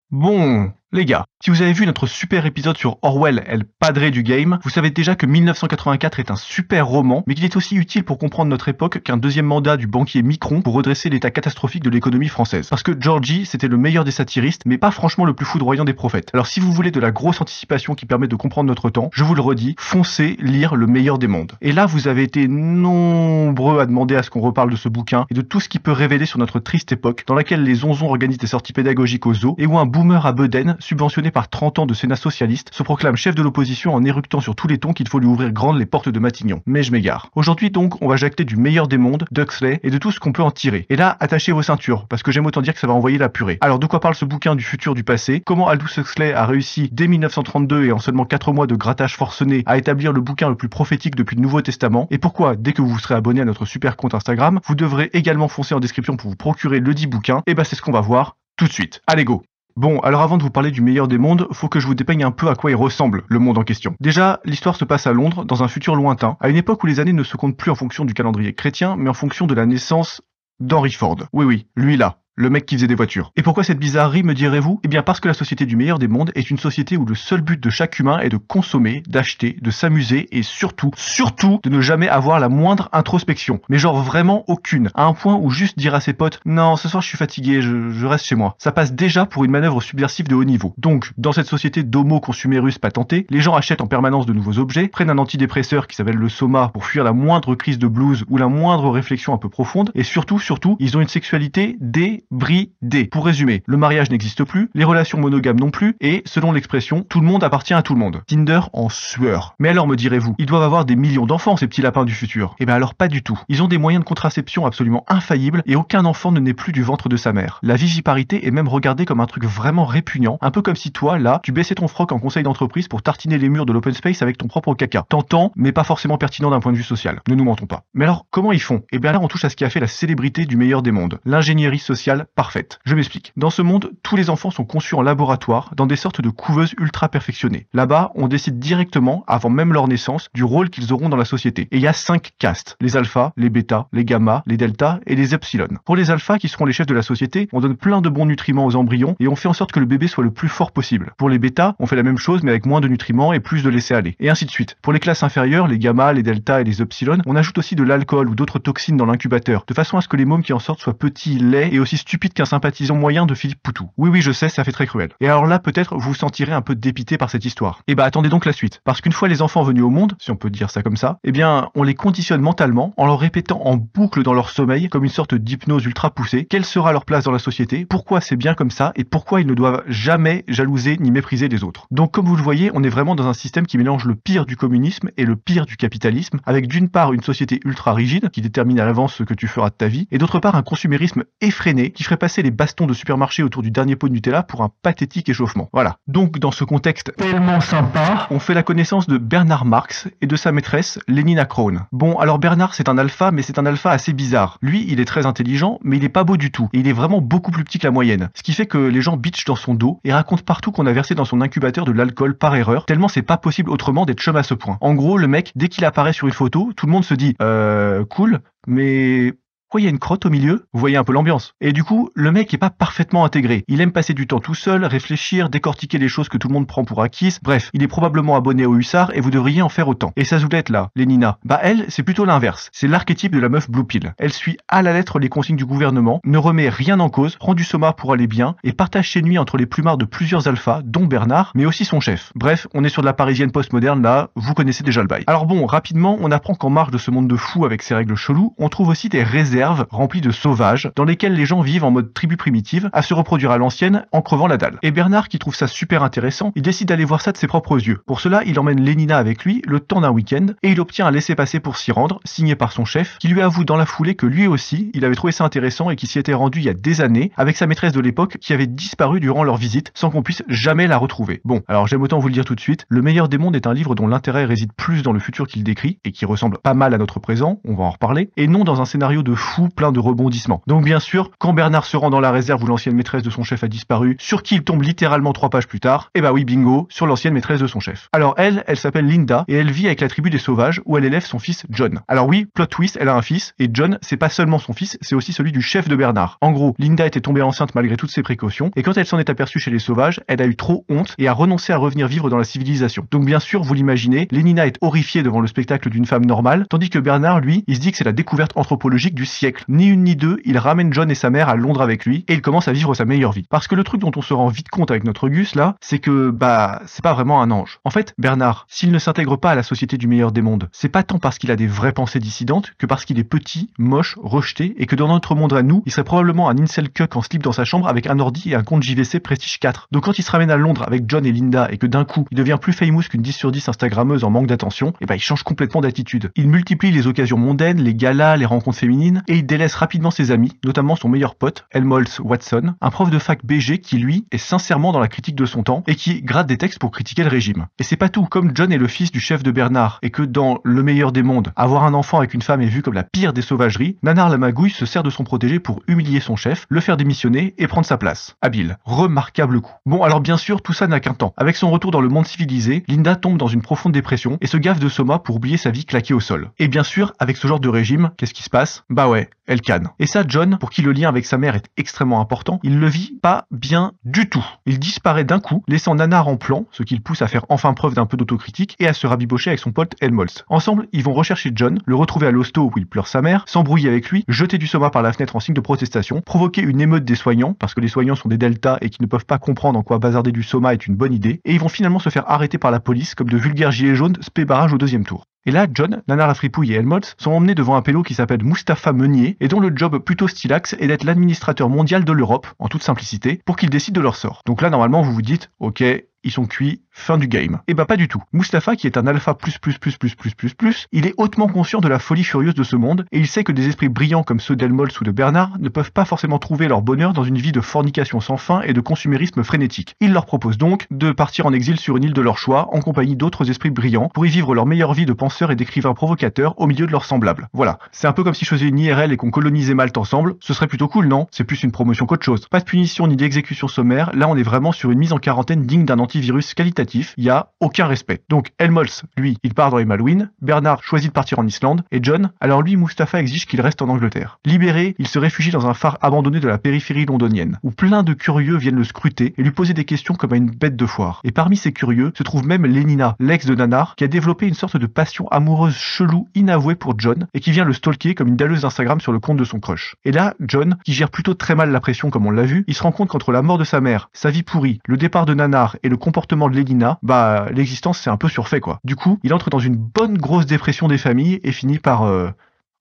Bon, 0.09 0.73
les 0.93 1.03
gars, 1.03 1.25
si 1.43 1.49
vous 1.49 1.61
avez 1.61 1.73
vu 1.73 1.85
notre 1.85 2.07
super 2.07 2.45
épisode 2.45 2.77
sur 2.77 2.97
Orwell, 3.01 3.43
El 3.45 3.65
Padre 3.65 4.09
du 4.09 4.23
game, 4.23 4.57
vous 4.63 4.69
savez 4.69 4.89
déjà 4.89 5.15
que 5.15 5.25
1984 5.25 6.19
est 6.19 6.31
un 6.31 6.37
super 6.37 6.87
roman, 6.87 7.23
mais 7.27 7.35
qu'il 7.35 7.43
est 7.43 7.57
aussi 7.57 7.75
utile 7.75 8.05
pour 8.05 8.17
comprendre 8.17 8.49
notre 8.49 8.69
époque 8.69 9.03
qu'un 9.03 9.17
deuxième 9.17 9.45
mandat 9.47 9.75
du 9.75 9.85
banquier 9.85 10.23
Micron 10.23 10.61
pour 10.61 10.73
redresser 10.73 11.09
l'état 11.09 11.29
catastrophique 11.29 11.83
de 11.83 11.89
l'économie 11.89 12.29
française. 12.29 12.69
Parce 12.69 12.83
que 12.83 12.93
Georgie, 12.97 13.45
c'était 13.45 13.67
le 13.67 13.75
meilleur 13.75 14.05
des 14.05 14.11
satiristes, 14.11 14.61
mais 14.65 14.77
pas 14.77 14.91
franchement 14.91 15.25
le 15.25 15.33
plus 15.33 15.45
foudroyant 15.45 15.83
des 15.83 15.93
prophètes. 15.93 16.29
Alors 16.33 16.47
si 16.47 16.61
vous 16.61 16.71
voulez 16.71 16.91
de 16.91 17.01
la 17.01 17.11
grosse 17.11 17.41
anticipation 17.41 17.93
qui 17.93 18.05
permet 18.05 18.29
de 18.29 18.35
comprendre 18.37 18.69
notre 18.69 18.89
temps, 18.89 19.09
je 19.11 19.25
vous 19.25 19.35
le 19.35 19.41
redis, 19.41 19.75
foncez 19.77 20.37
lire 20.39 20.75
le 20.75 20.87
meilleur 20.87 21.19
des 21.19 21.27
mondes. 21.27 21.51
Et 21.59 21.73
là, 21.73 21.85
vous 21.85 22.07
avez 22.07 22.23
été 22.23 22.47
nombreux 22.47 23.81
à 23.81 23.85
demander 23.85 24.15
à 24.15 24.23
ce 24.23 24.29
qu'on 24.29 24.41
reparle 24.41 24.71
de 24.71 24.77
ce 24.77 24.87
bouquin 24.87 25.25
et 25.29 25.33
de 25.33 25.41
tout 25.41 25.59
ce 25.59 25.67
qui 25.67 25.79
peut 25.79 25.91
révéler 25.91 26.25
sur 26.25 26.39
notre 26.39 26.59
triste 26.59 26.93
époque, 26.93 27.25
dans 27.27 27.35
laquelle 27.35 27.63
les 27.63 27.83
onzons 27.83 28.07
organisent 28.07 28.37
des 28.37 28.47
sorties 28.47 28.73
pédagogiques 28.73 29.25
aux 29.27 29.33
zoo 29.33 29.55
et 29.57 29.65
où 29.65 29.77
un 29.77 29.85
boomer 29.85 30.25
à 30.25 30.31
Beden 30.31 30.76
subventionné 30.79 31.31
par 31.31 31.49
30 31.49 31.79
ans 31.79 31.85
de 31.85 31.93
Sénat 31.93 32.15
socialiste, 32.15 32.73
se 32.73 32.83
proclame 32.83 33.15
chef 33.15 33.35
de 33.35 33.41
l'opposition 33.41 33.93
en 33.93 34.03
éructant 34.03 34.41
sur 34.41 34.55
tous 34.55 34.67
les 34.67 34.77
tons 34.77 34.93
qu'il 34.93 35.07
faut 35.07 35.19
lui 35.19 35.27
ouvrir 35.27 35.51
grandes 35.51 35.77
les 35.77 35.85
portes 35.85 36.09
de 36.09 36.19
Matignon. 36.19 36.61
Mais 36.65 36.83
je 36.83 36.91
m'égare. 36.91 37.29
Aujourd'hui 37.35 37.71
donc, 37.71 38.01
on 38.01 38.07
va 38.07 38.15
jacter 38.15 38.45
du 38.45 38.57
meilleur 38.57 38.87
des 38.87 38.97
mondes, 38.97 39.25
d'Huxley, 39.31 39.79
et 39.83 39.89
de 39.89 39.97
tout 39.97 40.11
ce 40.11 40.19
qu'on 40.19 40.31
peut 40.31 40.43
en 40.43 40.51
tirer. 40.51 40.85
Et 40.89 40.95
là, 40.95 41.17
attachez 41.19 41.51
vos 41.51 41.61
ceintures, 41.61 42.07
parce 42.07 42.23
que 42.23 42.31
j'aime 42.31 42.45
autant 42.45 42.61
dire 42.61 42.73
que 42.73 42.79
ça 42.79 42.87
va 42.87 42.93
envoyer 42.93 43.17
la 43.17 43.29
purée. 43.29 43.57
Alors 43.61 43.79
de 43.79 43.85
quoi 43.85 43.99
parle 43.99 44.15
ce 44.15 44.25
bouquin 44.25 44.55
du 44.55 44.63
futur 44.63 44.95
du 44.95 45.03
passé? 45.03 45.41
Comment 45.45 45.67
Aldous 45.67 45.99
Huxley 45.99 46.33
a 46.33 46.45
réussi 46.45 46.89
dès 46.91 47.07
1932 47.07 47.85
et 47.85 47.91
en 47.91 47.99
seulement 47.99 48.25
4 48.25 48.53
mois 48.53 48.67
de 48.67 48.75
grattage 48.75 49.15
forcené 49.15 49.63
à 49.65 49.77
établir 49.77 50.13
le 50.13 50.21
bouquin 50.21 50.49
le 50.49 50.55
plus 50.55 50.69
prophétique 50.69 51.15
depuis 51.15 51.35
le 51.35 51.41
Nouveau 51.41 51.61
Testament? 51.61 52.07
Et 52.11 52.17
pourquoi, 52.17 52.55
dès 52.55 52.73
que 52.73 52.81
vous 52.81 52.99
serez 52.99 53.15
abonné 53.15 53.41
à 53.41 53.45
notre 53.45 53.65
super 53.65 53.95
compte 53.95 54.13
Instagram, 54.13 54.59
vous 54.65 54.75
devrez 54.75 55.09
également 55.13 55.47
foncer 55.47 55.75
en 55.75 55.79
description 55.79 56.17
pour 56.17 56.29
vous 56.29 56.35
procurer 56.35 56.79
le 56.79 56.93
dit 56.93 57.07
bouquin? 57.07 57.41
Et 57.47 57.53
bah 57.53 57.63
c'est 57.63 57.75
ce 57.75 57.81
qu'on 57.81 57.91
va 57.91 58.01
voir 58.01 58.37
tout 58.57 58.67
de 58.67 58.73
suite. 58.73 59.01
Allez 59.07 59.25
go 59.25 59.43
Bon, 59.77 59.99
alors 59.99 60.23
avant 60.23 60.39
de 60.39 60.43
vous 60.43 60.49
parler 60.49 60.71
du 60.71 60.81
meilleur 60.81 61.07
des 61.07 61.19
mondes, 61.19 61.47
faut 61.51 61.69
que 61.69 61.79
je 61.79 61.85
vous 61.85 61.93
dépeigne 61.93 62.23
un 62.23 62.31
peu 62.31 62.47
à 62.49 62.55
quoi 62.55 62.71
il 62.71 62.75
ressemble, 62.75 63.25
le 63.27 63.37
monde 63.37 63.59
en 63.59 63.63
question. 63.63 63.93
Déjà, 63.99 64.39
l'histoire 64.43 64.75
se 64.75 64.85
passe 64.85 65.05
à 65.05 65.13
Londres, 65.13 65.45
dans 65.45 65.61
un 65.61 65.67
futur 65.67 65.93
lointain, 65.93 66.35
à 66.39 66.49
une 66.49 66.55
époque 66.55 66.83
où 66.83 66.87
les 66.87 66.99
années 66.99 67.13
ne 67.13 67.21
se 67.21 67.37
comptent 67.37 67.55
plus 67.55 67.69
en 67.69 67.75
fonction 67.75 68.03
du 68.03 68.15
calendrier 68.15 68.55
chrétien, 68.55 68.95
mais 68.97 69.07
en 69.07 69.13
fonction 69.13 69.45
de 69.45 69.53
la 69.53 69.67
naissance 69.67 70.23
d'Henry 70.59 70.93
Ford. 70.93 71.17
Oui 71.31 71.45
oui, 71.45 71.67
lui 71.75 71.95
là, 71.95 72.17
le 72.37 72.49
mec 72.51 72.65
qui 72.65 72.75
faisait 72.75 72.87
des 72.87 72.95
voitures. 72.95 73.31
Et 73.35 73.41
pourquoi 73.41 73.63
cette 73.63 73.79
bizarrerie, 73.79 74.23
me 74.23 74.33
direz-vous? 74.33 74.79
Eh 74.83 74.87
bien 74.87 75.01
parce 75.01 75.19
que 75.19 75.27
la 75.27 75.33
société 75.33 75.65
du 75.65 75.75
meilleur 75.75 75.97
des 75.97 76.07
mondes 76.07 76.31
est 76.35 76.49
une 76.49 76.59
société 76.59 76.95
où 76.95 77.05
le 77.05 77.15
seul 77.15 77.41
but 77.41 77.59
de 77.59 77.69
chaque 77.69 77.97
humain 77.97 78.19
est 78.19 78.29
de 78.29 78.37
consommer, 78.37 79.01
d'acheter, 79.07 79.57
de 79.61 79.71
s'amuser 79.71 80.27
et 80.31 80.43
surtout, 80.43 80.91
surtout, 80.95 81.59
de 81.63 81.69
ne 81.69 81.81
jamais 81.81 82.07
avoir 82.07 82.39
la 82.39 82.47
moindre 82.47 82.89
introspection. 82.93 83.59
Mais 83.69 83.79
genre 83.79 84.01
vraiment 84.03 84.45
aucune. 84.47 84.91
À 84.93 85.05
un 85.05 85.13
point 85.13 85.35
où 85.35 85.49
juste 85.49 85.79
dire 85.79 85.95
à 85.95 85.99
ses 85.99 86.13
potes 86.13 86.39
Non, 86.45 86.75
ce 86.75 86.87
soir 86.87 87.01
je 87.01 87.07
suis 87.07 87.17
fatigué, 87.17 87.61
je, 87.61 88.05
reste 88.05 88.25
chez 88.25 88.35
moi. 88.35 88.55
Ça 88.59 88.71
passe 88.71 88.93
déjà 88.93 89.25
pour 89.25 89.43
une 89.43 89.51
manœuvre 89.51 89.81
subversive 89.81 90.27
de 90.27 90.35
haut 90.35 90.45
niveau. 90.45 90.73
Donc, 90.77 91.11
dans 91.17 91.31
cette 91.31 91.47
société 91.47 91.83
d'homo 91.83 92.19
consumérus 92.19 92.77
patenté, 92.77 93.25
les 93.29 93.41
gens 93.41 93.55
achètent 93.55 93.81
en 93.81 93.87
permanence 93.87 94.27
de 94.27 94.33
nouveaux 94.33 94.59
objets, 94.59 94.87
prennent 94.87 95.09
un 95.09 95.17
antidépresseur 95.17 95.87
qui 95.87 95.95
s'appelle 95.95 96.15
le 96.15 96.29
soma 96.29 96.69
pour 96.73 96.85
fuir 96.85 97.03
la 97.03 97.13
moindre 97.13 97.55
crise 97.55 97.79
de 97.79 97.87
blues 97.87 98.23
ou 98.29 98.37
la 98.37 98.47
moindre 98.47 98.91
réflexion 98.91 99.33
un 99.33 99.37
peu 99.37 99.49
profonde, 99.49 99.91
et 99.95 100.03
surtout, 100.03 100.39
surtout, 100.39 100.77
ils 100.79 100.95
ont 100.95 101.01
une 101.01 101.07
sexualité 101.07 101.77
des 101.81 102.25
bridé. 102.31 103.05
Pour 103.05 103.25
résumer, 103.25 103.63
le 103.65 103.77
mariage 103.77 104.09
n'existe 104.09 104.43
plus, 104.43 104.69
les 104.73 104.83
relations 104.83 105.19
monogames 105.19 105.59
non 105.59 105.71
plus, 105.71 105.95
et 106.01 106.21
selon 106.25 106.51
l'expression, 106.51 107.05
tout 107.07 107.19
le 107.19 107.27
monde 107.27 107.43
appartient 107.43 107.73
à 107.73 107.81
tout 107.81 107.93
le 107.93 107.99
monde. 107.99 108.21
Tinder 108.27 108.61
en 108.73 108.89
sueur. 108.89 109.55
Mais 109.59 109.69
alors 109.69 109.87
me 109.87 109.95
direz-vous, 109.95 110.35
ils 110.37 110.45
doivent 110.45 110.63
avoir 110.63 110.85
des 110.85 110.95
millions 110.95 111.25
d'enfants 111.25 111.57
ces 111.57 111.67
petits 111.67 111.81
lapins 111.81 112.05
du 112.05 112.13
futur. 112.13 112.55
Eh 112.59 112.65
bien 112.65 112.75
alors 112.75 112.95
pas 112.95 113.07
du 113.07 113.23
tout. 113.23 113.39
Ils 113.49 113.63
ont 113.63 113.67
des 113.67 113.77
moyens 113.77 114.03
de 114.03 114.07
contraception 114.07 114.65
absolument 114.65 115.05
infaillibles 115.07 115.63
et 115.65 115.75
aucun 115.75 116.05
enfant 116.05 116.31
ne 116.31 116.39
naît 116.39 116.53
plus 116.53 116.71
du 116.71 116.83
ventre 116.83 117.09
de 117.09 117.17
sa 117.17 117.33
mère. 117.33 117.59
La 117.63 117.75
viviparité 117.75 118.47
est 118.47 118.51
même 118.51 118.67
regardée 118.67 119.05
comme 119.05 119.19
un 119.19 119.25
truc 119.25 119.45
vraiment 119.45 119.85
répugnant, 119.85 120.37
un 120.41 120.51
peu 120.51 120.61
comme 120.61 120.75
si 120.75 120.91
toi, 120.91 121.17
là, 121.17 121.39
tu 121.43 121.51
baissais 121.51 121.75
ton 121.75 121.87
froc 121.87 122.11
en 122.11 122.19
conseil 122.19 122.43
d'entreprise 122.43 122.87
pour 122.87 123.01
tartiner 123.01 123.37
les 123.37 123.49
murs 123.49 123.65
de 123.65 123.73
l'open 123.73 123.93
space 123.93 124.21
avec 124.21 124.37
ton 124.37 124.47
propre 124.47 124.73
caca. 124.73 125.05
Tentant, 125.09 125.51
mais 125.55 125.71
pas 125.71 125.83
forcément 125.83 126.17
pertinent 126.17 126.49
d'un 126.49 126.59
point 126.59 126.71
de 126.71 126.77
vue 126.77 126.83
social. 126.83 127.21
Ne 127.27 127.35
nous 127.35 127.43
mentons 127.43 127.65
pas. 127.65 127.83
Mais 127.93 128.05
alors, 128.05 128.25
comment 128.29 128.51
ils 128.51 128.61
font? 128.61 128.83
Eh 128.91 128.99
bien 128.99 129.11
là, 129.11 129.19
on 129.21 129.27
touche 129.27 129.45
à 129.45 129.49
ce 129.49 129.55
qui 129.55 129.65
a 129.65 129.69
fait 129.69 129.79
la 129.79 129.87
célébrité 129.87 130.45
du 130.45 130.57
meilleur 130.57 130.81
des 130.81 130.91
mondes. 130.91 131.19
L'ingénierie 131.25 131.79
sociale 131.79 132.16
parfaite. 132.25 132.79
Je 132.85 132.95
m'explique. 132.95 133.33
Dans 133.37 133.49
ce 133.49 133.61
monde, 133.61 133.91
tous 134.03 134.15
les 134.15 134.29
enfants 134.29 134.51
sont 134.51 134.65
conçus 134.65 134.95
en 134.95 135.01
laboratoire, 135.01 135.73
dans 135.75 135.85
des 135.85 135.95
sortes 135.95 136.21
de 136.21 136.29
couveuses 136.29 136.73
ultra 136.79 137.09
perfectionnées. 137.09 137.67
Là-bas, 137.73 138.11
on 138.15 138.27
décide 138.27 138.59
directement, 138.59 139.23
avant 139.27 139.49
même 139.49 139.73
leur 139.73 139.87
naissance, 139.87 140.29
du 140.33 140.43
rôle 140.43 140.69
qu'ils 140.69 140.93
auront 140.93 141.09
dans 141.09 141.17
la 141.17 141.25
société. 141.25 141.67
Et 141.71 141.77
il 141.77 141.81
y 141.81 141.87
a 141.87 141.93
cinq 141.93 142.31
castes. 142.39 142.77
Les 142.81 142.97
alphas, 142.97 143.31
les 143.37 143.49
bêtas, 143.49 143.87
les 143.93 144.05
gammas, 144.05 144.43
les 144.45 144.57
deltas 144.57 144.99
et 145.05 145.15
les 145.15 145.33
epsilon. 145.33 145.67
Pour 145.85 145.95
les 145.95 146.11
alphas, 146.11 146.37
qui 146.37 146.47
seront 146.47 146.65
les 146.65 146.73
chefs 146.73 146.87
de 146.87 146.93
la 146.93 147.01
société, 147.01 147.47
on 147.53 147.59
donne 147.59 147.75
plein 147.75 148.01
de 148.01 148.09
bons 148.09 148.25
nutriments 148.25 148.65
aux 148.65 148.75
embryons 148.75 149.15
et 149.19 149.27
on 149.27 149.35
fait 149.35 149.47
en 149.47 149.53
sorte 149.53 149.71
que 149.71 149.79
le 149.79 149.85
bébé 149.85 150.07
soit 150.07 150.23
le 150.23 150.31
plus 150.31 150.49
fort 150.49 150.71
possible. 150.71 151.13
Pour 151.17 151.29
les 151.29 151.39
bêtas, 151.39 151.75
on 151.79 151.85
fait 151.85 151.95
la 151.95 152.03
même 152.03 152.17
chose 152.17 152.43
mais 152.43 152.51
avec 152.51 152.65
moins 152.65 152.81
de 152.81 152.87
nutriments 152.87 153.33
et 153.33 153.39
plus 153.39 153.63
de 153.63 153.69
laisser 153.69 153.93
aller. 153.93 154.15
Et 154.19 154.29
ainsi 154.29 154.45
de 154.45 154.51
suite. 154.51 154.77
Pour 154.81 154.93
les 154.93 154.99
classes 154.99 155.23
inférieures, 155.23 155.67
les 155.67 155.79
gammas, 155.79 156.13
les 156.13 156.23
deltas 156.23 156.61
et 156.61 156.63
les 156.63 156.81
epsilon, 156.81 157.19
on 157.25 157.35
ajoute 157.35 157.57
aussi 157.57 157.75
de 157.75 157.83
l'alcool 157.83 158.29
ou 158.29 158.35
d'autres 158.35 158.59
toxines 158.59 158.97
dans 158.97 159.05
l'incubateur, 159.05 159.63
de 159.67 159.73
façon 159.73 159.97
à 159.97 160.01
ce 160.01 160.07
que 160.07 160.17
les 160.17 160.25
mômes 160.25 160.43
qui 160.43 160.53
en 160.53 160.59
sortent 160.59 160.79
soient 160.79 160.97
petits, 160.97 161.39
laids 161.39 161.69
et 161.71 161.79
aussi 161.79 161.97
stupides 162.07 162.31
qu'un 162.31 162.45
sympathisant 162.45 162.95
moyen 162.95 163.25
de 163.25 163.35
Philippe 163.35 163.61
Poutou. 163.61 163.89
Oui 163.97 164.09
oui 164.09 164.21
je 164.21 164.31
sais, 164.31 164.47
ça 164.47 164.63
fait 164.63 164.71
très 164.71 164.87
cruel. 164.87 165.09
Et 165.19 165.27
alors 165.27 165.45
là 165.45 165.59
peut-être 165.59 165.95
vous 165.95 166.07
vous 166.07 166.15
sentirez 166.15 166.53
un 166.53 166.61
peu 166.61 166.73
dépité 166.73 167.17
par 167.17 167.29
cette 167.29 167.43
histoire. 167.43 167.81
Et 167.87 167.95
bah 167.95 168.05
attendez 168.05 168.29
donc 168.29 168.45
la 168.45 168.53
suite. 168.53 168.79
Parce 168.85 169.01
qu'une 169.01 169.11
fois 169.11 169.27
les 169.27 169.41
enfants 169.41 169.61
venus 169.61 169.83
au 169.83 169.89
monde, 169.89 170.15
si 170.17 170.31
on 170.31 170.37
peut 170.37 170.49
dire 170.49 170.69
ça 170.69 170.83
comme 170.83 170.95
ça, 170.95 171.19
eh 171.25 171.33
bien 171.33 171.69
on 171.75 171.83
les 171.83 171.95
conditionne 171.95 172.39
mentalement 172.39 172.93
en 172.95 173.07
leur 173.07 173.19
répétant 173.19 173.61
en 173.65 173.75
boucle 173.75 174.23
dans 174.23 174.33
leur 174.33 174.51
sommeil, 174.51 174.87
comme 174.87 175.03
une 175.03 175.09
sorte 175.09 175.35
d'hypnose 175.35 175.83
ultra 175.83 176.09
poussée, 176.11 176.45
quelle 176.49 176.63
sera 176.63 176.93
leur 176.93 177.03
place 177.03 177.25
dans 177.25 177.33
la 177.33 177.39
société, 177.39 177.85
pourquoi 177.85 178.21
c'est 178.21 178.37
bien 178.37 178.53
comme 178.53 178.71
ça 178.71 178.93
et 178.95 179.03
pourquoi 179.03 179.41
ils 179.41 179.47
ne 179.47 179.53
doivent 179.53 179.83
jamais 179.87 180.45
jalouser 180.47 180.95
ni 181.01 181.11
mépriser 181.11 181.49
les 181.49 181.65
autres. 181.65 181.87
Donc 181.91 182.13
comme 182.13 182.25
vous 182.25 182.37
le 182.37 182.41
voyez, 182.43 182.71
on 182.73 182.83
est 182.83 182.89
vraiment 182.89 183.15
dans 183.15 183.27
un 183.27 183.33
système 183.33 183.67
qui 183.67 183.77
mélange 183.77 184.05
le 184.05 184.15
pire 184.15 184.45
du 184.45 184.55
communisme 184.55 185.09
et 185.17 185.25
le 185.25 185.35
pire 185.35 185.65
du 185.65 185.75
capitalisme, 185.75 186.39
avec 186.45 186.67
d'une 186.67 186.87
part 186.87 187.11
une 187.11 187.21
société 187.21 187.59
ultra 187.65 187.93
rigide 187.93 188.29
qui 188.29 188.39
détermine 188.39 188.79
à 188.79 188.85
l'avance 188.85 189.13
ce 189.13 189.23
que 189.23 189.33
tu 189.33 189.47
feras 189.47 189.71
de 189.71 189.75
ta 189.75 189.89
vie, 189.89 190.07
et 190.11 190.17
d'autre 190.17 190.39
part 190.39 190.55
un 190.55 190.63
consumérisme 190.63 191.25
effréné 191.41 191.91
qui 191.97 192.03
ferait 192.03 192.15
passer 192.15 192.43
les 192.43 192.51
bastons 192.51 192.85
de 192.85 192.93
supermarché 192.93 193.41
autour 193.41 193.63
du 193.63 193.71
dernier 193.71 193.95
pot 193.95 194.07
de 194.07 194.13
Nutella 194.13 194.43
pour 194.43 194.61
un 194.61 194.69
pathétique 194.83 195.29
échauffement. 195.29 195.67
Voilà. 195.73 195.97
Donc 196.05 196.37
dans 196.37 196.51
ce 196.51 196.63
contexte 196.63 197.11
tellement 197.17 197.59
sympa, 197.59 198.27
on 198.29 198.37
fait 198.37 198.53
la 198.53 198.61
connaissance 198.61 199.07
de 199.07 199.17
Bernard 199.17 199.65
Marx 199.65 200.07
et 200.21 200.27
de 200.27 200.35
sa 200.35 200.51
maîtresse 200.51 200.99
Lénina 201.07 201.45
Krohn. 201.45 201.87
Bon, 201.91 202.19
alors 202.19 202.37
Bernard 202.37 202.75
c'est 202.75 202.87
un 202.87 202.99
alpha, 202.99 203.31
mais 203.31 203.41
c'est 203.41 203.57
un 203.57 203.65
alpha 203.65 203.89
assez 203.89 204.13
bizarre. 204.13 204.59
Lui, 204.61 204.85
il 204.87 204.99
est 204.99 205.05
très 205.05 205.25
intelligent, 205.25 205.79
mais 205.83 205.97
il 205.97 206.03
est 206.03 206.09
pas 206.09 206.23
beau 206.23 206.37
du 206.37 206.51
tout. 206.51 206.69
Et 206.71 206.81
il 206.81 206.87
est 206.87 206.93
vraiment 206.93 207.19
beaucoup 207.19 207.49
plus 207.49 207.63
petit 207.63 207.79
que 207.79 207.87
la 207.87 207.91
moyenne. 207.91 208.29
Ce 208.35 208.43
qui 208.43 208.53
fait 208.53 208.67
que 208.67 208.77
les 208.77 209.01
gens 209.01 209.17
bitchent 209.17 209.45
dans 209.45 209.55
son 209.55 209.73
dos 209.73 209.99
et 210.03 210.13
racontent 210.13 210.43
partout 210.45 210.71
qu'on 210.71 210.85
a 210.85 210.93
versé 210.93 211.15
dans 211.15 211.25
son 211.25 211.41
incubateur 211.41 211.83
de 211.83 211.91
l'alcool 211.91 212.37
par 212.37 212.55
erreur, 212.55 212.85
tellement 212.85 213.07
c'est 213.07 213.23
pas 213.23 213.37
possible 213.37 213.71
autrement 213.71 214.05
d'être 214.05 214.21
chum 214.21 214.35
à 214.35 214.43
ce 214.43 214.53
point. 214.53 214.77
En 214.81 214.93
gros, 214.93 215.17
le 215.17 215.27
mec, 215.27 215.51
dès 215.55 215.67
qu'il 215.67 215.83
apparaît 215.83 216.13
sur 216.13 216.27
une 216.27 216.33
photo, 216.33 216.73
tout 216.77 216.85
le 216.85 216.91
monde 216.91 217.05
se 217.05 217.15
dit 217.15 217.35
euh 217.41 218.05
cool, 218.05 218.41
mais 218.67 219.33
pourquoi 219.67 219.81
il 219.81 219.83
y 219.83 219.87
a 219.87 219.89
une 219.89 219.99
crotte 219.99 220.25
au 220.25 220.29
milieu? 220.29 220.65
Vous 220.71 220.79
voyez 220.79 220.95
un 220.95 221.03
peu 221.03 221.11
l'ambiance. 221.11 221.53
Et 221.59 221.73
du 221.73 221.83
coup, 221.83 222.09
le 222.15 222.31
mec 222.31 222.53
est 222.53 222.57
pas 222.57 222.69
parfaitement 222.69 223.25
intégré. 223.25 223.65
Il 223.67 223.81
aime 223.81 223.91
passer 223.91 224.13
du 224.13 224.25
temps 224.25 224.39
tout 224.39 224.55
seul, 224.55 224.85
réfléchir, 224.85 225.49
décortiquer 225.49 225.97
les 225.97 226.07
choses 226.07 226.29
que 226.29 226.37
tout 226.37 226.47
le 226.47 226.53
monde 226.53 226.67
prend 226.67 226.85
pour 226.85 227.03
acquises. 227.03 227.39
Bref, 227.43 227.69
il 227.73 227.83
est 227.83 227.89
probablement 227.89 228.37
abonné 228.37 228.65
au 228.65 228.77
hussard 228.77 229.11
et 229.13 229.19
vous 229.19 229.29
devriez 229.29 229.61
en 229.61 229.67
faire 229.67 229.89
autant. 229.89 230.13
Et 230.15 230.23
sa 230.23 230.39
zoulette 230.39 230.69
là, 230.69 230.87
Lénina, 230.95 231.37
bah 231.43 231.59
elle, 231.61 231.83
c'est 231.89 232.03
plutôt 232.03 232.23
l'inverse. 232.23 232.69
C'est 232.71 232.87
l'archétype 232.87 233.33
de 233.33 233.39
la 233.39 233.49
meuf 233.49 233.69
blue 233.69 233.83
pill. 233.83 234.13
Elle 234.17 234.31
suit 234.31 234.55
à 234.69 234.81
la 234.81 234.93
lettre 234.93 235.19
les 235.19 235.27
consignes 235.27 235.57
du 235.57 235.65
gouvernement, 235.65 236.21
ne 236.23 236.37
remet 236.37 236.69
rien 236.69 237.01
en 237.01 237.09
cause, 237.09 237.35
prend 237.35 237.53
du 237.53 237.65
soma 237.65 237.91
pour 237.91 238.13
aller 238.13 238.27
bien 238.27 238.55
et 238.63 238.71
partage 238.71 239.11
ses 239.11 239.21
nuits 239.21 239.37
entre 239.37 239.57
les 239.57 239.65
plumards 239.65 239.97
de 239.97 240.05
plusieurs 240.05 240.47
alphas, 240.47 240.81
dont 240.85 241.07
Bernard, 241.07 241.51
mais 241.55 241.65
aussi 241.65 241.83
son 241.83 241.99
chef. 241.99 242.31
Bref, 242.35 242.67
on 242.73 242.85
est 242.85 242.89
sur 242.89 243.01
de 243.01 243.07
la 243.07 243.11
parisienne 243.11 243.51
postmoderne 243.51 244.01
là, 244.01 244.29
vous 244.37 244.53
connaissez 244.53 244.85
déjà 244.85 245.01
le 245.01 245.07
bail. 245.07 245.25
Alors 245.27 245.45
bon, 245.45 245.65
rapidement, 245.65 246.17
on 246.21 246.31
apprend 246.31 246.55
qu'en 246.55 246.69
marge 246.69 246.91
de 246.91 246.97
ce 246.97 247.11
monde 247.11 247.27
de 247.27 247.35
fous 247.35 247.65
avec 247.65 247.81
ses 247.81 247.95
règles 247.95 248.15
cheloues, 248.15 248.53
on 248.57 248.69
trouve 248.69 248.87
aussi 248.87 249.09
des 249.09 249.23
réserves 249.23 249.56
remplis 249.63 250.21
de 250.21 250.31
sauvages, 250.31 250.91
dans 250.95 251.03
lesquels 251.03 251.33
les 251.33 251.45
gens 251.45 251.61
vivent 251.61 251.83
en 251.83 251.91
mode 251.91 252.13
tribu 252.13 252.37
primitive, 252.37 252.89
à 252.93 253.01
se 253.01 253.13
reproduire 253.13 253.51
à 253.51 253.57
l'ancienne 253.57 254.05
en 254.11 254.21
crevant 254.21 254.47
la 254.47 254.57
dalle. 254.57 254.77
Et 254.81 254.91
Bernard, 254.91 255.27
qui 255.27 255.39
trouve 255.39 255.55
ça 255.55 255.67
super 255.67 256.03
intéressant, 256.03 256.51
il 256.55 256.61
décide 256.61 256.87
d'aller 256.87 257.05
voir 257.05 257.21
ça 257.21 257.31
de 257.31 257.37
ses 257.37 257.47
propres 257.47 257.77
yeux. 257.77 258.01
Pour 258.05 258.19
cela, 258.19 258.43
il 258.45 258.59
emmène 258.59 258.81
Lénina 258.81 259.17
avec 259.17 259.43
lui 259.43 259.61
le 259.65 259.79
temps 259.79 260.01
d'un 260.01 260.11
week-end, 260.11 260.47
et 260.63 260.71
il 260.71 260.79
obtient 260.79 261.07
un 261.07 261.11
laissez-passer 261.11 261.59
pour 261.59 261.77
s'y 261.77 261.91
rendre, 261.91 262.19
signé 262.25 262.55
par 262.55 262.71
son 262.71 262.85
chef, 262.85 263.17
qui 263.19 263.27
lui 263.27 263.41
avoue 263.41 263.65
dans 263.65 263.77
la 263.77 263.85
foulée 263.85 264.15
que 264.15 264.25
lui 264.25 264.47
aussi, 264.47 264.91
il 264.93 265.05
avait 265.05 265.15
trouvé 265.15 265.31
ça 265.33 265.43
intéressant 265.43 265.89
et 265.89 265.95
qui 265.95 266.07
s'y 266.07 266.19
était 266.19 266.33
rendu 266.33 266.59
il 266.59 266.65
y 266.65 266.69
a 266.69 266.73
des 266.73 267.01
années, 267.01 267.31
avec 267.37 267.57
sa 267.57 267.67
maîtresse 267.67 267.93
de 267.93 267.99
l'époque, 267.99 268.37
qui 268.39 268.53
avait 268.53 268.67
disparu 268.67 269.19
durant 269.19 269.43
leur 269.43 269.57
visite, 269.57 269.91
sans 269.93 270.09
qu'on 270.09 270.23
puisse 270.23 270.43
jamais 270.47 270.87
la 270.87 270.97
retrouver. 270.97 271.41
Bon, 271.45 271.61
alors 271.67 271.87
j'aime 271.87 272.01
autant 272.01 272.19
vous 272.19 272.27
le 272.27 272.33
dire 272.33 272.45
tout 272.45 272.55
de 272.55 272.59
suite, 272.59 272.85
Le 272.89 273.01
meilleur 273.01 273.29
des 273.29 273.37
mondes 273.37 273.55
est 273.55 273.67
un 273.67 273.73
livre 273.73 273.95
dont 273.95 274.07
l'intérêt 274.07 274.45
réside 274.45 274.73
plus 274.73 275.01
dans 275.01 275.13
le 275.13 275.19
futur 275.19 275.47
qu'il 275.47 275.63
décrit, 275.63 275.99
et 276.05 276.11
qui 276.11 276.25
ressemble 276.25 276.57
pas 276.57 276.73
mal 276.73 276.93
à 276.93 276.97
notre 276.97 277.19
présent, 277.19 277.59
on 277.65 277.75
va 277.75 277.83
en 277.83 277.91
reparler, 277.91 278.29
et 278.37 278.47
non 278.47 278.63
dans 278.63 278.81
un 278.81 278.85
scénario 278.85 279.23
de 279.23 279.33
fou 279.33 279.46
fou, 279.47 279.69
plein 279.69 279.91
de 279.91 279.99
rebondissements. 279.99 280.61
Donc 280.67 280.83
bien 280.83 280.99
sûr, 280.99 281.31
quand 281.39 281.53
Bernard 281.53 281.85
se 281.85 281.97
rend 281.97 282.09
dans 282.09 282.19
la 282.19 282.31
réserve 282.31 282.63
où 282.63 282.67
l'ancienne 282.67 282.95
maîtresse 282.95 283.23
de 283.23 283.29
son 283.29 283.43
chef 283.43 283.63
a 283.63 283.67
disparu, 283.67 284.17
sur 284.19 284.43
qui 284.43 284.55
il 284.55 284.63
tombe 284.63 284.83
littéralement 284.83 285.33
trois 285.33 285.49
pages 285.49 285.67
plus 285.67 285.79
tard, 285.79 286.09
et 286.13 286.19
eh 286.19 286.21
bah 286.21 286.31
oui 286.31 286.45
bingo, 286.45 286.87
sur 286.89 287.07
l'ancienne 287.07 287.33
maîtresse 287.33 287.59
de 287.59 287.67
son 287.67 287.79
chef. 287.79 288.09
Alors 288.13 288.35
elle, 288.37 288.63
elle 288.67 288.77
s'appelle 288.77 289.07
Linda 289.07 289.45
et 289.47 289.55
elle 289.55 289.71
vit 289.71 289.87
avec 289.87 290.01
la 290.01 290.09
tribu 290.09 290.29
des 290.29 290.37
sauvages 290.37 290.81
où 290.85 290.97
elle 290.97 291.05
élève 291.05 291.25
son 291.25 291.39
fils 291.39 291.65
John. 291.69 292.01
Alors 292.07 292.27
oui, 292.27 292.45
plot 292.45 292.65
twist, 292.67 292.97
elle 292.99 293.09
a 293.09 293.15
un 293.15 293.21
fils 293.21 293.53
et 293.59 293.69
John, 293.71 293.97
c'est 294.01 294.17
pas 294.17 294.29
seulement 294.29 294.59
son 294.59 294.73
fils, 294.73 294.97
c'est 295.01 295.15
aussi 295.15 295.33
celui 295.33 295.51
du 295.51 295.61
chef 295.61 295.87
de 295.87 295.95
Bernard. 295.95 296.37
En 296.41 296.51
gros, 296.51 296.75
Linda 296.77 297.05
était 297.05 297.21
tombée 297.21 297.41
enceinte 297.41 297.75
malgré 297.75 297.97
toutes 297.97 298.11
ses 298.11 298.23
précautions 298.23 298.71
et 298.75 298.83
quand 298.83 298.97
elle 298.97 299.05
s'en 299.05 299.19
est 299.19 299.29
aperçue 299.29 299.59
chez 299.59 299.71
les 299.71 299.79
sauvages, 299.79 300.21
elle 300.27 300.41
a 300.41 300.45
eu 300.45 300.55
trop 300.55 300.85
honte 300.89 301.15
et 301.17 301.27
a 301.27 301.33
renoncé 301.33 301.73
à 301.73 301.77
revenir 301.77 302.07
vivre 302.07 302.29
dans 302.29 302.37
la 302.37 302.43
civilisation. 302.43 303.07
Donc 303.11 303.25
bien 303.25 303.39
sûr, 303.39 303.63
vous 303.63 303.73
l'imaginez, 303.73 304.27
Lénina 304.31 304.67
est 304.67 304.77
horrifiée 304.81 305.23
devant 305.23 305.39
le 305.39 305.47
spectacle 305.47 305.89
d'une 305.89 306.05
femme 306.05 306.25
normale, 306.25 306.65
tandis 306.69 306.89
que 306.89 306.99
Bernard, 306.99 307.39
lui, 307.39 307.63
il 307.67 307.75
se 307.75 307.81
dit 307.81 307.91
que 307.91 307.97
c'est 307.97 308.03
la 308.03 308.11
découverte 308.11 308.51
anthropologique 308.55 309.15
du 309.15 309.25
Ni 309.67 309.87
une 309.87 310.03
ni 310.03 310.15
deux, 310.15 310.39
il 310.45 310.57
ramène 310.57 310.93
John 310.93 311.11
et 311.11 311.15
sa 311.15 311.29
mère 311.29 311.49
à 311.49 311.55
Londres 311.55 311.81
avec 311.81 312.05
lui 312.05 312.25
et 312.27 312.33
il 312.33 312.41
commence 312.41 312.67
à 312.67 312.71
vivre 312.71 312.93
sa 312.93 313.05
meilleure 313.05 313.31
vie. 313.31 313.45
Parce 313.49 313.67
que 313.67 313.75
le 313.75 313.83
truc 313.83 314.01
dont 314.01 314.11
on 314.15 314.21
se 314.21 314.33
rend 314.33 314.47
vite 314.47 314.69
compte 314.69 314.91
avec 314.91 315.03
notre 315.03 315.29
Gus 315.29 315.55
là, 315.55 315.75
c'est 315.81 315.99
que 315.99 316.29
bah 316.29 316.81
c'est 316.85 317.03
pas 317.03 317.13
vraiment 317.13 317.41
un 317.41 317.51
ange. 317.51 317.79
En 317.83 317.89
fait, 317.89 318.13
Bernard, 318.17 318.65
s'il 318.69 318.91
ne 318.91 318.99
s'intègre 318.99 319.37
pas 319.37 319.51
à 319.51 319.55
la 319.55 319.63
société 319.63 319.97
du 319.97 320.07
meilleur 320.07 320.31
des 320.31 320.41
mondes, 320.41 320.69
c'est 320.71 320.89
pas 320.89 321.03
tant 321.03 321.19
parce 321.19 321.37
qu'il 321.37 321.51
a 321.51 321.55
des 321.55 321.67
vraies 321.67 321.91
pensées 321.91 322.19
dissidentes 322.19 322.73
que 322.77 322.85
parce 322.85 323.05
qu'il 323.05 323.19
est 323.19 323.23
petit, 323.23 323.69
moche, 323.77 324.15
rejeté 324.21 324.75
et 324.77 324.85
que 324.85 324.95
dans 324.95 325.07
notre 325.07 325.35
monde 325.35 325.53
à 325.53 325.63
nous, 325.63 325.83
il 325.85 325.91
serait 325.91 326.03
probablement 326.03 326.49
un 326.49 326.57
incel 326.57 326.89
cuck 326.89 327.15
en 327.15 327.21
slip 327.21 327.43
dans 327.43 327.51
sa 327.51 327.65
chambre 327.65 327.87
avec 327.87 328.07
un 328.07 328.19
ordi 328.19 328.51
et 328.51 328.55
un 328.55 328.63
compte 328.63 328.83
JVC 328.83 329.19
Prestige 329.19 329.59
4. 329.59 329.87
Donc 329.91 330.03
quand 330.03 330.17
il 330.17 330.23
se 330.23 330.31
ramène 330.31 330.51
à 330.51 330.57
Londres 330.57 330.83
avec 330.85 331.03
John 331.07 331.25
et 331.25 331.31
Linda 331.31 331.67
et 331.71 331.77
que 331.77 331.87
d'un 331.87 332.05
coup, 332.05 332.25
il 332.31 332.37
devient 332.37 332.57
plus 332.59 332.73
famous 332.73 333.03
qu'une 333.03 333.21
10 333.21 333.33
sur 333.33 333.51
10 333.51 333.69
Instagrammeuse 333.69 334.23
en 334.23 334.29
manque 334.29 334.47
d'attention, 334.47 334.89
et 334.89 334.93
eh 335.01 335.05
bah 335.05 335.15
il 335.15 335.21
change 335.21 335.43
complètement 335.43 335.81
d'attitude. 335.81 336.31
Il 336.35 336.47
multiplie 336.47 336.91
les 336.91 337.07
occasions 337.07 337.37
mondaines, 337.37 337.81
les 337.81 337.93
galas, 337.93 338.37
les 338.37 338.45
rencontres 338.45 338.77
féminines 338.77 339.23
et 339.27 339.37
il 339.37 339.45
délaisse 339.45 339.75
rapidement 339.75 340.11
ses 340.11 340.31
amis, 340.31 340.53
notamment 340.63 340.95
son 340.95 341.09
meilleur 341.09 341.35
pote, 341.35 341.65
Helmholtz 341.71 342.19
Watson, 342.19 342.75
un 342.81 342.89
prof 342.89 343.09
de 343.09 343.19
fac 343.19 343.45
BG 343.45 343.79
qui 343.79 343.97
lui 343.97 344.25
est 344.31 344.37
sincèrement 344.37 344.91
dans 344.91 344.99
la 344.99 345.07
critique 345.07 345.35
de 345.35 345.45
son 345.45 345.63
temps 345.63 345.83
et 345.87 345.95
qui 345.95 346.21
gratte 346.21 346.47
des 346.47 346.57
textes 346.57 346.79
pour 346.79 346.91
critiquer 346.91 347.23
le 347.23 347.29
régime. 347.29 347.67
Et 347.79 347.83
c'est 347.83 347.97
pas 347.97 348.09
tout, 348.09 348.25
comme 348.25 348.51
John 348.55 348.71
est 348.71 348.77
le 348.77 348.87
fils 348.87 349.11
du 349.11 349.19
chef 349.19 349.43
de 349.43 349.51
Bernard 349.51 349.99
et 350.01 350.09
que 350.09 350.23
dans 350.23 350.59
Le 350.63 350.83
meilleur 350.83 351.11
des 351.11 351.23
mondes, 351.23 351.51
avoir 351.55 351.83
un 351.83 351.93
enfant 351.93 352.17
avec 352.17 352.33
une 352.33 352.41
femme 352.41 352.61
est 352.61 352.67
vu 352.67 352.81
comme 352.81 352.93
la 352.93 353.03
pire 353.03 353.33
des 353.33 353.41
sauvageries, 353.41 353.97
Nanar 354.03 354.29
la 354.29 354.37
magouille 354.37 354.69
se 354.69 354.85
sert 354.85 355.03
de 355.03 355.09
son 355.09 355.23
protégé 355.23 355.59
pour 355.59 355.81
humilier 355.87 356.19
son 356.19 356.35
chef, 356.35 356.65
le 356.69 356.79
faire 356.79 356.97
démissionner 356.97 357.53
et 357.57 357.67
prendre 357.67 357.85
sa 357.85 357.97
place. 357.97 358.35
Habile. 358.41 358.77
Remarquable 358.85 359.61
coup. 359.61 359.73
Bon 359.85 360.03
alors 360.03 360.21
bien 360.21 360.37
sûr, 360.37 360.61
tout 360.61 360.73
ça 360.73 360.87
n'a 360.87 360.99
qu'un 360.99 361.13
temps. 361.13 361.33
Avec 361.37 361.55
son 361.55 361.69
retour 361.69 361.91
dans 361.91 362.01
le 362.01 362.09
monde 362.09 362.27
civilisé, 362.27 362.83
Linda 362.87 363.15
tombe 363.15 363.37
dans 363.37 363.47
une 363.47 363.61
profonde 363.61 363.93
dépression 363.93 364.37
et 364.41 364.47
se 364.47 364.57
gaffe 364.57 364.79
de 364.79 364.89
soma 364.89 365.19
pour 365.19 365.35
oublier 365.35 365.57
sa 365.57 365.71
vie 365.71 365.85
claquée 365.85 366.13
au 366.13 366.19
sol. 366.19 366.51
Et 366.59 366.67
bien 366.67 366.83
sûr, 366.83 367.13
avec 367.19 367.37
ce 367.37 367.47
genre 367.47 367.59
de 367.59 367.69
régime, 367.69 368.11
qu'est-ce 368.17 368.33
qui 368.33 368.43
se 368.43 368.49
passe? 368.49 368.83
Bah 368.89 369.07
ouais, 369.07 369.16
elle 369.47 369.61
canne. 369.61 369.89
Et 369.99 370.05
ça, 370.05 370.23
John, 370.27 370.57
pour 370.59 370.69
qui 370.69 370.81
le 370.81 370.91
lien 370.91 371.09
avec 371.09 371.25
sa 371.25 371.37
mère 371.37 371.55
est 371.55 371.67
extrêmement 371.77 372.21
important, 372.21 372.59
il 372.63 372.79
le 372.79 372.87
vit 372.87 373.17
pas 373.21 373.45
bien 373.51 373.93
du 374.03 374.29
tout. 374.29 374.45
Il 374.65 374.79
disparaît 374.79 375.23
d'un 375.23 375.39
coup, 375.39 375.63
laissant 375.67 375.95
Nanar 375.95 376.27
en 376.27 376.37
plan, 376.37 376.65
ce 376.71 376.83
qui 376.83 376.95
le 376.95 377.01
pousse 377.01 377.21
à 377.21 377.27
faire 377.27 377.45
enfin 377.49 377.73
preuve 377.73 377.93
d'un 377.93 378.05
peu 378.05 378.17
d'autocritique 378.17 378.75
et 378.79 378.87
à 378.87 378.93
se 378.93 379.07
rabibocher 379.07 379.49
avec 379.49 379.59
son 379.59 379.71
pote 379.71 379.95
Helmholtz. 380.01 380.43
Ensemble, 380.49 380.87
ils 380.91 381.03
vont 381.03 381.13
rechercher 381.13 381.51
John, 381.55 381.79
le 381.85 381.95
retrouver 381.95 382.27
à 382.27 382.31
l'hosto 382.31 382.63
où 382.63 382.71
il 382.77 382.87
pleure 382.87 383.07
sa 383.07 383.21
mère, 383.21 383.45
s'embrouiller 383.47 383.89
avec 383.89 384.09
lui, 384.09 384.23
jeter 384.27 384.57
du 384.57 384.67
soma 384.67 384.89
par 384.89 385.01
la 385.01 385.13
fenêtre 385.13 385.35
en 385.35 385.39
signe 385.39 385.55
de 385.55 385.61
protestation, 385.61 386.21
provoquer 386.21 386.61
une 386.61 386.81
émeute 386.81 387.05
des 387.05 387.15
soignants, 387.15 387.53
parce 387.53 387.73
que 387.73 387.81
les 387.81 387.87
soignants 387.87 388.15
sont 388.15 388.29
des 388.29 388.37
deltas 388.37 388.77
et 388.81 388.89
qui 388.89 389.01
ne 389.01 389.07
peuvent 389.07 389.25
pas 389.25 389.39
comprendre 389.39 389.79
en 389.79 389.83
quoi 389.83 389.99
bazarder 389.99 390.31
du 390.31 390.43
soma 390.43 390.73
est 390.73 390.87
une 390.87 390.95
bonne 390.95 391.13
idée, 391.13 391.41
et 391.45 391.53
ils 391.53 391.59
vont 391.59 391.69
finalement 391.69 391.99
se 391.99 392.09
faire 392.09 392.29
arrêter 392.29 392.57
par 392.57 392.71
la 392.71 392.79
police 392.79 393.15
comme 393.15 393.29
de 393.29 393.37
vulgaires 393.37 393.71
gilets 393.71 393.95
jaunes 393.95 394.17
spé 394.21 394.45
barrage 394.45 394.73
au 394.73 394.77
deuxième 394.77 395.05
tour. 395.05 395.25
Et 395.47 395.51
là, 395.51 395.65
John, 395.73 396.03
Nana 396.09 396.27
la 396.27 396.33
fripouille 396.33 396.73
et 396.73 396.75
Helmholtz 396.75 397.15
sont 397.17 397.31
emmenés 397.31 397.55
devant 397.55 397.77
un 397.77 397.81
pélo 397.81 398.03
qui 398.03 398.13
s'appelle 398.13 398.43
Mustapha 398.43 398.91
Meunier 398.91 399.37
et 399.39 399.47
dont 399.47 399.61
le 399.61 399.71
job 399.73 399.97
plutôt 399.99 400.27
stylax 400.27 400.75
est 400.77 400.87
d'être 400.87 401.05
l'administrateur 401.05 401.69
mondial 401.69 402.03
de 402.03 402.11
l'Europe, 402.11 402.47
en 402.59 402.67
toute 402.67 402.83
simplicité, 402.83 403.41
pour 403.45 403.55
qu'ils 403.55 403.69
décident 403.69 403.97
de 403.97 404.03
leur 404.03 404.17
sort. 404.17 404.41
Donc 404.45 404.61
là, 404.61 404.69
normalement, 404.69 405.01
vous 405.01 405.13
vous 405.13 405.21
dites, 405.21 405.49
ok, 405.59 405.81
ils 406.23 406.31
sont 406.31 406.47
cuits, 406.47 406.81
fin 406.97 407.17
du 407.17 407.27
game. 407.27 407.59
Et 407.67 407.73
bah 407.73 407.85
pas 407.85 407.95
du 407.95 408.07
tout. 408.07 408.21
Mustapha, 408.33 408.75
qui 408.75 408.87
est 408.87 408.97
un 408.97 409.07
alpha 409.07 409.33
plus 409.33 409.59
plus 409.59 409.77
plus 409.77 409.97
plus 409.97 410.15
plus 410.15 410.33
plus 410.35 410.53
plus, 410.53 410.87
il 410.91 411.05
est 411.05 411.13
hautement 411.17 411.47
conscient 411.47 411.79
de 411.79 411.87
la 411.87 411.99
folie 411.99 412.23
furieuse 412.23 412.55
de 412.55 412.63
ce 412.63 412.75
monde, 412.75 413.05
et 413.11 413.19
il 413.19 413.27
sait 413.27 413.43
que 413.43 413.51
des 413.51 413.67
esprits 413.67 413.87
brillants 413.87 414.23
comme 414.23 414.39
ceux 414.39 414.55
d'Helmholtz 414.55 414.99
ou 414.99 415.03
de 415.03 415.11
Bernard 415.11 415.57
ne 415.59 415.69
peuvent 415.69 415.91
pas 415.91 416.05
forcément 416.05 416.39
trouver 416.39 416.67
leur 416.67 416.81
bonheur 416.81 417.13
dans 417.13 417.23
une 417.23 417.37
vie 417.37 417.51
de 417.51 417.61
fornication 417.61 418.19
sans 418.19 418.37
fin 418.37 418.61
et 418.61 418.73
de 418.73 418.81
consumérisme 418.81 419.43
frénétique. 419.43 419.95
Il 420.01 420.11
leur 420.11 420.25
propose 420.25 420.57
donc 420.57 420.87
de 420.89 421.11
partir 421.11 421.45
en 421.45 421.53
exil 421.53 421.79
sur 421.79 421.97
une 421.97 422.03
île 422.03 422.13
de 422.13 422.21
leur 422.21 422.37
choix, 422.37 422.67
en 422.73 422.79
compagnie 422.79 423.15
d'autres 423.15 423.49
esprits 423.49 423.69
brillants, 423.69 424.09
pour 424.13 424.25
y 424.25 424.29
vivre 424.29 424.55
leur 424.55 424.65
meilleure 424.65 424.93
vie 424.93 425.05
de 425.05 425.13
penseurs 425.13 425.51
et 425.51 425.55
d'écrivains 425.55 425.93
provocateurs 425.93 426.59
au 426.59 426.65
milieu 426.65 426.87
de 426.87 426.91
leurs 426.91 427.05
semblables. 427.05 427.47
Voilà. 427.53 427.77
C'est 427.91 428.07
un 428.07 428.13
peu 428.13 428.23
comme 428.23 428.33
si 428.33 428.43
je 428.43 428.49
faisais 428.49 428.67
une 428.67 428.79
IRL 428.79 429.11
et 429.11 429.17
qu'on 429.17 429.31
colonisait 429.31 429.75
Malte 429.75 429.97
ensemble, 429.97 430.35
ce 430.39 430.53
serait 430.53 430.67
plutôt 430.67 430.87
cool, 430.87 431.07
non? 431.07 431.27
C'est 431.31 431.43
plus 431.43 431.63
une 431.63 431.71
promotion 431.71 432.05
qu'autre 432.05 432.25
chose. 432.25 432.47
Pas 432.49 432.59
de 432.59 432.65
punition 432.65 433.07
ni 433.07 433.15
d'exécution 433.15 433.67
sommaire, 433.67 434.11
là 434.15 434.27
on 434.27 434.35
est 434.35 434.43
vraiment 434.43 434.71
sur 434.71 434.89
une 434.91 434.99
mise 434.99 435.13
en 435.13 435.19
quarantaine 435.19 435.65
digne 435.65 435.85
d'un 435.85 435.99
antivirus 435.99 436.53
qualitatif 436.53 436.86
il 436.95 437.23
y 437.23 437.29
a 437.29 437.51
aucun 437.59 437.87
respect. 437.87 438.21
Donc 438.29 438.51
Helmholtz, 438.59 439.03
lui, 439.17 439.37
il 439.43 439.53
part 439.53 439.71
dans 439.71 439.77
les 439.77 439.85
Malouines, 439.85 440.31
Bernard 440.41 440.83
choisit 440.83 441.09
de 441.09 441.13
partir 441.13 441.39
en 441.39 441.47
Islande, 441.47 441.83
et 441.91 441.99
John, 442.01 442.31
alors 442.39 442.61
lui, 442.61 442.75
Mustapha 442.75 443.19
exige 443.19 443.45
qu'il 443.45 443.61
reste 443.61 443.81
en 443.81 443.89
Angleterre. 443.89 444.39
Libéré, 444.45 444.95
il 444.99 445.07
se 445.07 445.19
réfugie 445.19 445.51
dans 445.51 445.67
un 445.67 445.73
phare 445.73 445.97
abandonné 446.01 446.39
de 446.39 446.47
la 446.47 446.57
périphérie 446.57 447.05
londonienne, 447.05 447.59
où 447.63 447.71
plein 447.71 448.03
de 448.03 448.13
curieux 448.13 448.57
viennent 448.57 448.75
le 448.75 448.83
scruter 448.83 449.33
et 449.37 449.43
lui 449.43 449.51
poser 449.51 449.73
des 449.73 449.85
questions 449.85 450.15
comme 450.15 450.33
à 450.33 450.37
une 450.37 450.51
bête 450.51 450.75
de 450.75 450.85
foire. 450.85 451.21
Et 451.23 451.31
parmi 451.31 451.57
ces 451.57 451.73
curieux 451.73 452.11
se 452.17 452.23
trouve 452.23 452.45
même 452.45 452.65
Lénina, 452.65 453.15
l'ex 453.19 453.45
de 453.45 453.55
Nanar, 453.55 453.95
qui 453.95 454.03
a 454.03 454.07
développé 454.07 454.47
une 454.47 454.53
sorte 454.53 454.77
de 454.77 454.87
passion 454.87 455.27
amoureuse 455.29 455.75
chelou 455.75 456.27
inavouée 456.35 456.75
pour 456.75 456.99
John, 456.99 457.27
et 457.33 457.39
qui 457.39 457.51
vient 457.51 457.65
le 457.65 457.73
stalker 457.73 458.15
comme 458.15 458.27
une 458.27 458.35
dalleuse 458.35 458.61
d'Instagram 458.61 458.99
sur 459.01 459.11
le 459.11 459.19
compte 459.19 459.37
de 459.37 459.43
son 459.43 459.59
crush. 459.59 459.95
Et 460.05 460.11
là, 460.11 460.33
John, 460.39 460.77
qui 460.85 460.93
gère 460.93 461.09
plutôt 461.09 461.33
très 461.33 461.55
mal 461.55 461.71
la 461.71 461.79
pression 461.79 462.09
comme 462.09 462.25
on 462.25 462.31
l'a 462.31 462.43
vu, 462.43 462.63
il 462.67 462.73
se 462.73 462.83
rend 462.83 462.91
compte 462.91 463.09
qu'entre 463.09 463.31
la 463.31 463.41
mort 463.41 463.57
de 463.57 463.63
sa 463.63 463.81
mère, 463.81 464.09
sa 464.13 464.29
vie 464.29 464.43
pourrie, 464.43 464.79
le 464.85 464.97
départ 464.97 465.25
de 465.25 465.33
Nanar 465.33 465.77
et 465.83 465.89
le 465.89 465.97
comportement 465.97 466.49
de 466.49 466.55
Lénina, 466.55 466.76
bah 467.03 467.47
l'existence 467.51 467.99
c'est 467.99 468.09
un 468.09 468.17
peu 468.17 468.29
surfait 468.29 468.59
quoi. 468.59 468.79
Du 468.83 468.95
coup, 468.95 469.19
il 469.23 469.33
entre 469.33 469.49
dans 469.49 469.59
une 469.59 469.75
bonne 469.75 470.17
grosse 470.17 470.45
dépression 470.45 470.87
des 470.87 470.97
familles 470.97 471.39
et 471.43 471.51
finit 471.51 471.79
par 471.79 472.03
euh, 472.03 472.29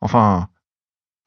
enfin 0.00 0.48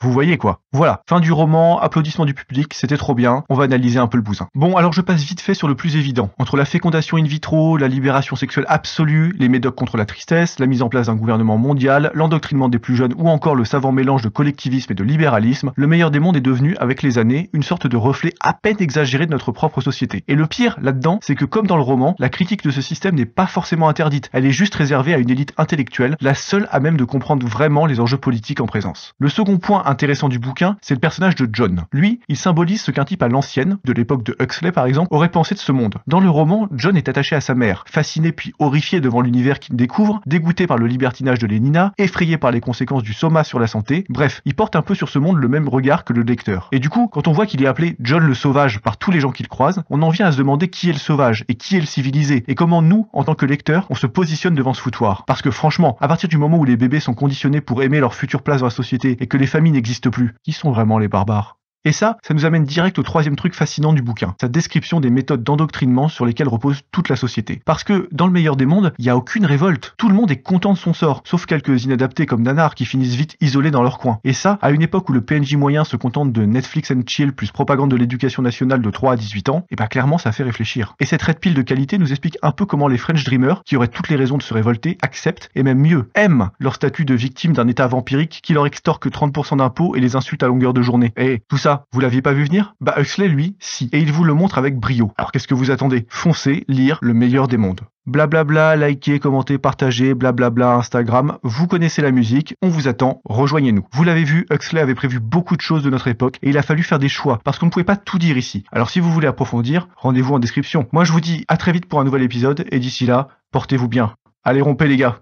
vous 0.01 0.13
voyez 0.13 0.38
quoi. 0.38 0.62
Voilà, 0.72 1.01
fin 1.10 1.19
du 1.19 1.34
roman, 1.34 1.80
applaudissements 1.80 2.25
du 2.25 2.34
public, 2.34 2.74
c'était 2.74 2.96
trop 2.96 3.13
bien, 3.13 3.44
on 3.50 3.56
va 3.56 3.66
analyser 3.66 4.00
un 4.00 4.07
peu 4.07 4.18
le 4.18 4.24
bousin. 4.24 4.48
Bon, 4.56 4.78
alors 4.78 4.94
je 4.94 5.01
passe 5.01 5.24
vite 5.24 5.42
fait 5.42 5.54
sur 5.54 5.68
le 5.68 5.75
plus 5.75 5.98
évident. 5.98 6.30
Entre 6.40 6.56
la 6.56 6.63
fécondation 6.63 7.18
in 7.18 7.24
vitro, 7.24 7.75
la 7.75 7.90
libération 7.90 8.38
sexuelle 8.38 8.66
absolue, 8.69 9.36
les 9.38 9.50
médocs 9.50 9.75
contre 9.75 9.98
la 9.98 10.06
tristesse, 10.06 10.57
la 10.60 10.68
mise 10.68 10.84
en 10.84 10.88
place 10.88 11.07
d'un 11.07 11.16
gouvernement 11.16 11.57
mondial, 11.57 12.12
l'endoctrinement 12.13 12.69
des 12.69 12.80
plus 12.80 12.96
jeunes 12.96 13.13
ou 13.18 13.28
encore 13.28 13.56
le 13.56 13.66
savant 13.66 13.92
mélange 13.92 14.22
de 14.22 14.30
collectivisme 14.30 14.94
et 14.94 14.96
de 14.96 15.04
libéralisme, 15.04 15.74
le 15.75 15.88
meilleur 15.88 16.12
des 16.12 16.19
mondes 16.19 16.38
est 16.38 16.42
devenu, 16.42 16.78
avec 16.78 17.01
les 17.01 17.18
années, 17.18 17.50
une 17.51 17.63
sorte 17.63 17.88
de 17.88 17.98
reflet 17.98 18.34
à 18.39 18.53
peine 18.53 18.77
exagéré 18.79 19.25
de 19.25 19.32
notre 19.32 19.51
propre 19.51 19.82
société. 19.82 20.24
Et 20.29 20.36
le 20.36 20.48
pire 20.48 20.77
là-dedans, 20.82 21.20
c'est 21.22 21.36
que 21.36 21.46
comme 21.46 21.68
dans 21.68 21.75
le 21.75 21.84
roman, 21.84 22.15
la 22.20 22.29
critique 22.29 22.63
de 22.63 22.72
ce 22.72 22.82
système 22.82 23.15
n'est 23.15 23.25
pas 23.25 23.48
forcément 23.48 23.89
interdite, 23.89 24.29
elle 24.32 24.46
est 24.46 24.51
juste 24.51 24.75
réservée 24.75 25.13
à 25.13 25.18
une 25.18 25.29
élite 25.29 25.53
intellectuelle, 25.58 26.15
la 26.22 26.36
seule 26.36 26.70
à 26.72 26.79
même 26.79 26.96
de 26.96 27.03
comprendre 27.03 27.46
vraiment 27.46 27.86
les 27.86 28.00
enjeux 28.00 28.18
politiques 28.18 28.62
en 28.62 28.65
présence. 28.65 29.13
Le 29.20 29.27
second 29.27 29.58
point 29.58 29.84
intéressant 29.89 30.29
du 30.29 30.39
bouquin, 30.39 30.77
c'est 30.81 30.93
le 30.93 31.00
personnage 31.00 31.36
de 31.36 31.50
John. 31.51 31.86
Lui, 31.91 32.19
il 32.29 32.38
symbolise 32.38 32.81
ce 32.81 32.91
qu'un 32.91 33.05
type 33.05 33.24
à 33.24 33.27
l'ancienne, 33.27 33.77
de 33.84 33.93
l'époque 33.93 34.24
de 34.24 34.36
Huxley 34.39 34.72
par 34.72 34.86
exemple, 34.86 35.10
aurait 35.12 35.29
pensé 35.29 35.55
de 35.55 35.60
ce 35.60 35.72
monde. 35.72 35.96
Dans 36.08 36.19
le 36.19 36.29
roman, 36.29 36.67
John 36.74 36.96
est 36.96 37.10
attaché 37.10 37.36
à 37.36 37.41
sa 37.41 37.55
mère, 37.55 37.84
fasciné 37.88 38.31
puis 38.31 38.53
horrifié 38.60 39.01
devant 39.01 39.22
l'univers 39.22 39.60
qu'il 39.60 39.75
découvre, 39.75 40.22
dégoûté 40.25 40.67
par 40.67 40.77
le 40.77 40.88
libertinage 40.88 41.39
de 41.39 41.48
Lénina, 41.48 41.93
effrayé 41.98 42.38
par 42.38 42.51
les 42.51 42.62
conséquences 42.62 43.03
du 43.03 43.13
soma 43.13 43.43
sur 43.43 43.60
la 43.60 43.67
santé, 43.67 44.05
bref, 44.10 44.41
il 44.46 44.55
porte 44.55 44.75
un 44.75 44.81
peu 44.81 44.96
sur 44.96 45.10
ce 45.10 45.19
monde 45.19 45.38
le 45.38 45.48
même 45.48 45.67
regard 45.67 46.03
que 46.03 46.13
le 46.13 46.22
lecteur. 46.22 46.69
Et 46.72 46.79
du 46.79 46.89
coup, 46.89 47.08
quand 47.08 47.27
on 47.27 47.31
voit 47.31 47.46
qu'il 47.46 47.63
est 47.63 47.67
appelé 47.67 47.96
John 48.00 48.24
le 48.24 48.34
sauvage 48.34 48.79
par 48.79 48.98
tous 48.98 49.12
les 49.12 49.19
gens 49.19 49.31
qu'il 49.31 49.48
croise, 49.48 49.81
on 49.89 50.01
en 50.01 50.10
vient 50.10 50.27
à 50.27 50.31
se 50.31 50.38
demander 50.38 50.67
qui 50.67 50.89
est 50.89 50.93
le 50.93 51.00
sauvage 51.00 51.46
et 51.48 51.55
qui 51.55 51.75
est 51.75 51.79
le 51.79 51.86
civilisé, 51.86 52.43
et 52.48 52.55
comment 52.55 52.81
nous, 52.81 53.08
en 53.13 53.24
tant 53.24 53.36
que 53.36 53.46
lecteurs, 53.46 53.88
on 53.89 53.96
se 53.96 54.08
positionne 54.08 54.55
devant 54.55 54.74
ce 54.74 54.81
foutoir. 54.81 55.24
Parce 55.25 55.41
que 55.41 55.51
franchement, 55.51 55.98
à 56.00 56.08
partir 56.08 56.29
du 56.29 56.38
moment 56.38 56.58
où 56.58 56.65
les 56.65 56.77
bébés 56.77 57.00
sont 57.00 57.13
conditionnés 57.13 57.62
pour 57.62 57.81
aimer 57.81 58.00
leur 58.00 58.13
future 58.13 58.43
place 58.43 58.60
dans 58.60 58.67
la 58.67 58.72
société 58.72 59.17
et 59.19 59.27
que 59.27 59.38
les 59.38 59.48
familles 59.48 59.77
n'existent 59.79 60.12
plus, 60.12 60.36
qui 60.43 60.51
sont 60.51 60.71
vraiment 60.71 61.00
les 61.00 61.07
barbares? 61.07 61.59
Et 61.86 61.93
ça, 61.93 62.17
ça 62.24 62.33
nous 62.33 62.43
amène 62.43 62.65
direct 62.65 63.00
au 63.00 63.03
troisième 63.03 63.38
truc 63.38 63.55
fascinant 63.55 63.93
du 63.93 64.01
bouquin, 64.01 64.36
sa 64.41 64.50
description 64.50 65.00
des 65.00 65.09
méthodes 65.09 65.43
d'endoctrinement 65.43 66.09
sur 66.09 66.25
lesquelles 66.25 66.50
repose 66.50 66.81
toute 66.91 67.07
la 67.07 67.15
société. 67.15 67.62
Parce 67.63 67.86
que, 67.86 68.09
dans 68.12 68.27
le 68.27 68.33
meilleur 68.33 68.57
des 68.57 68.65
mondes, 68.65 68.91
il 69.00 69.05
n'y 69.05 69.09
a 69.09 69.15
aucune 69.15 69.45
révolte. 69.45 69.93
Tout 69.98 70.09
le 70.09 70.13
monde 70.13 70.29
est 70.29 70.41
content 70.41 70.74
de 70.74 70.77
son 70.77 70.93
sort, 70.93 71.21
sauf 71.24 71.45
quelques 71.45 71.86
inadaptés 71.86 72.25
comme 72.25 72.41
Nanar 72.41 72.75
qui 72.75 72.83
finissent 72.83 73.15
vite 73.15 73.38
isolés 73.39 73.71
dans 73.71 73.81
leur 73.81 73.98
coin. 73.98 74.19
Et 74.25 74.33
ça, 74.33 74.59
à 74.62 74.71
une 74.71 74.81
époque 74.81 75.07
où 75.07 75.13
le 75.13 75.21
PNJ 75.21 75.55
moyen 75.55 75.86
se 75.86 75.95
contente 75.95 76.33
de 76.33 76.43
Netflix 76.43 76.91
and 76.91 77.03
chill 77.07 77.31
plus 77.31 77.51
propagande 77.51 77.91
de 77.91 77.95
l'éducation 77.95 78.43
nationale 78.43 78.81
de 78.81 78.89
3 78.89 79.13
à 79.13 79.15
18 79.15 79.48
ans, 79.48 79.65
et 79.71 79.77
bah 79.77 79.88
clairement 79.88 80.17
ça 80.17 80.33
fait 80.33 80.43
réfléchir. 80.43 80.95
Et 81.00 81.05
cette 81.05 81.21
red 81.21 81.39
pile 81.39 81.53
de 81.53 81.62
qualité 81.62 81.98
nous 81.98 82.12
explique 82.12 82.38
un 82.41 82.51
peu 82.51 82.65
comment 82.65 82.89
les 82.89 82.98
French 82.98 83.24
Dreamers, 83.24 83.63
qui 83.63 83.77
auraient 83.77 83.88
toutes 83.88 84.09
les 84.09 84.17
raisons 84.17 84.38
de 84.38 84.43
se 84.43 84.53
révolter, 84.53 84.98
acceptent, 85.01 85.50
et 85.55 85.63
même 85.63 85.79
mieux, 85.79 86.09
aiment 86.15 86.50
leur 86.59 86.75
statut 86.75 87.05
de 87.05 87.13
victime 87.13 87.53
d'un 87.53 87.69
état 87.69 87.88
vampirique 87.88 88.41
qui 88.43 88.51
leur 88.51 88.65
extorque 88.65 89.07
30% 89.07 89.59
d'impôts 89.59 89.95
et 89.95 90.01
les 90.01 90.17
insulte 90.17 90.43
à 90.43 90.48
longueur 90.48 90.74
de 90.74 90.81
journée. 90.81 91.13
Ça 91.55 91.69
vous 91.92 92.00
l'aviez 92.00 92.22
pas 92.22 92.34
vu 92.34 92.44
venir? 92.44 92.76
Bah 92.82 92.96
Huxley, 92.98 93.28
lui, 93.28 93.56
si. 93.60 93.90
Et 93.92 94.00
il 94.00 94.12
vous 94.12 94.24
le 94.24 94.34
montre 94.34 94.58
avec 94.58 94.78
brio. 94.78 95.12
Alors 95.18 95.32
qu'est-ce 95.32 95.48
que 95.48 95.54
vous 95.54 95.72
attendez? 95.72 96.06
Foncez, 96.10 96.64
lire 96.68 97.00
le 97.02 97.14
meilleur 97.14 97.48
des 97.48 97.58
mondes. 97.58 97.82
Blablabla, 98.06 98.76
likez, 98.76 99.20
commentez, 99.20 99.58
partagez, 99.58 100.14
blablabla, 100.14 100.76
Instagram. 100.76 101.38
Vous 101.44 101.68
connaissez 101.68 102.02
la 102.02 102.12
musique, 102.12 102.56
on 102.62 102.70
vous 102.70 102.88
attend, 102.88 103.22
rejoignez-nous. 103.26 103.86
Vous 103.94 104.04
l'avez 104.04 104.24
vu, 104.24 104.48
Huxley 104.50 104.82
avait 104.82 104.96
prévu 104.96 105.20
beaucoup 105.20 105.56
de 105.56 105.62
choses 105.62 105.84
de 105.84 105.90
notre 105.90 106.08
époque 106.08 106.40
et 106.42 106.50
il 106.50 106.58
a 106.58 106.64
fallu 106.64 106.82
faire 106.82 106.98
des 106.98 107.10
choix 107.10 107.40
parce 107.44 107.60
qu'on 107.60 107.68
ne 107.68 107.72
pouvait 107.72 107.84
pas 107.84 107.98
tout 107.98 108.18
dire 108.18 108.38
ici. 108.38 108.64
Alors 108.72 108.90
si 108.90 109.00
vous 109.00 109.12
voulez 109.12 109.28
approfondir, 109.28 109.88
rendez-vous 109.96 110.34
en 110.34 110.40
description. 110.40 110.88
Moi 110.92 111.04
je 111.04 111.12
vous 111.12 111.22
dis 111.22 111.46
à 111.48 111.58
très 111.58 111.72
vite 111.72 111.86
pour 111.86 112.00
un 112.00 112.04
nouvel 112.04 112.24
épisode 112.24 112.66
et 112.72 112.80
d'ici 112.80 113.06
là, 113.06 113.28
portez-vous 113.52 113.88
bien. 113.88 114.14
Allez 114.44 114.62
rompez 114.62 114.88
les 114.88 114.98
gars 114.98 115.20